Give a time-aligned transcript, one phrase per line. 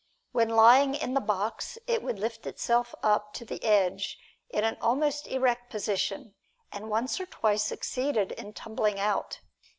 [0.31, 4.17] When lying in the box it would lift itself up to the edge
[4.49, 6.33] in an almost erect position,
[6.71, 9.41] and once or twice succeeded in tumbling out.